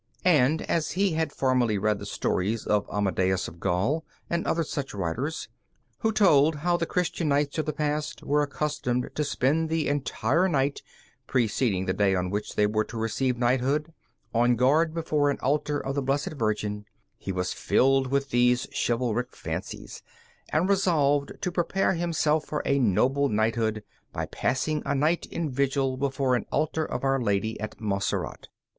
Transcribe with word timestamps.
And 0.25 0.63
as 0.63 0.93
he 0.93 1.11
had 1.11 1.31
formerly 1.31 1.77
read 1.77 1.99
the 1.99 2.07
stories 2.07 2.65
of 2.65 2.89
Amadeus 2.91 3.47
of 3.47 3.59
Gaul 3.59 4.03
and 4.31 4.47
other 4.47 4.63
such 4.63 4.95
writers, 4.95 5.47
who 5.99 6.11
told 6.11 6.55
how 6.55 6.75
the 6.75 6.87
Christian 6.87 7.27
knights 7.29 7.59
of 7.59 7.67
the 7.67 7.71
past 7.71 8.23
were 8.23 8.41
accustomed 8.41 9.11
to 9.13 9.23
spend 9.23 9.69
the 9.69 9.87
entire 9.87 10.49
night, 10.49 10.81
preceding 11.27 11.85
the 11.85 11.93
day 11.93 12.15
on 12.15 12.31
which 12.31 12.55
they 12.55 12.65
were 12.65 12.83
to 12.85 12.97
receive 12.97 13.37
knighthood, 13.37 13.93
on 14.33 14.55
guard 14.55 14.91
before 14.95 15.29
an 15.29 15.37
altar 15.39 15.77
of 15.79 15.93
the 15.93 16.01
Blessed 16.01 16.33
Virgin, 16.33 16.83
he 17.19 17.31
was 17.31 17.53
filled 17.53 18.07
with 18.07 18.31
these 18.31 18.65
chivalric 18.73 19.35
fancies, 19.35 20.01
and 20.49 20.67
resolved 20.67 21.31
to 21.41 21.51
prepare 21.51 21.93
himself 21.93 22.45
for 22.47 22.63
a 22.65 22.79
noble 22.79 23.29
knighthood 23.29 23.83
by 24.11 24.25
passing 24.25 24.81
a 24.83 24.95
night 24.95 25.27
in 25.27 25.47
vigil 25.51 25.95
before 25.95 26.33
an 26.35 26.47
altar 26.51 26.85
of 26.87 27.03
Our 27.03 27.21
Lady 27.21 27.59
at 27.59 27.79
Montserrat. 27.79 28.47